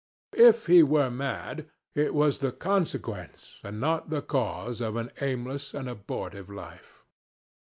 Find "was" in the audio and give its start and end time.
2.15-2.39